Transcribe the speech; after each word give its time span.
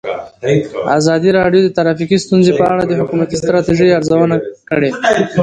ازادي 0.97 1.29
راډیو 1.39 1.61
د 1.63 1.69
ټرافیکي 1.77 2.17
ستونزې 2.25 2.51
په 2.59 2.63
اړه 2.71 2.83
د 2.85 2.91
حکومتي 2.99 3.35
ستراتیژۍ 3.41 3.89
ارزونه 3.99 4.35
کړې. 4.69 4.89